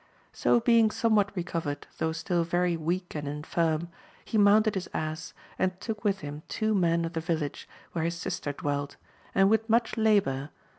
So 0.33 0.59
being 0.59 0.89
somewhat 0.89 1.27
h 1.29 1.35
recovered, 1.35 1.85
though 1.99 2.11
still 2.11 2.43
very 2.43 2.75
weak 2.75 3.13
and 3.13 3.27
infirm, 3.27 3.89
he 4.25 4.35
1^ 4.39 4.41
mounted 4.41 4.73
his 4.73 4.89
ass, 4.95 5.35
and 5.59 5.79
took 5.79 6.03
with 6.03 6.21
him 6.21 6.41
two 6.47 6.73
men 6.73 7.05
of 7.05 7.13
the 7.13 7.21
rillage 7.21 7.67
where 7.91 8.05
his 8.05 8.15
sister 8.17 8.51
dwelt, 8.51 8.95
and 9.35 9.47
with 9.47 9.69
much 9.69 9.97
labour 9.97 10.23
202 10.23 10.29
AMADIS 10.39 10.47
OF 10.47 10.53
GAUL. 10.55 10.59